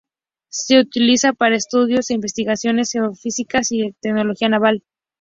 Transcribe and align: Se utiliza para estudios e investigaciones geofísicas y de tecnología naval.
Se 0.49 0.79
utiliza 0.79 1.31
para 1.33 1.55
estudios 1.55 2.09
e 2.09 2.15
investigaciones 2.15 2.89
geofísicas 2.91 3.71
y 3.71 3.81
de 3.83 3.95
tecnología 4.01 4.49
naval. 4.49 4.83